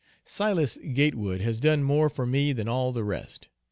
Silas 0.25 0.79
Gatewood 0.93 1.41
has 1.41 1.59
done 1.59 1.83
more 1.83 2.09
for 2.09 2.25
me 2.25 2.53
than 2.53 2.67
all 2.67 2.91
the 2.91 3.03
rest. 3.03 3.49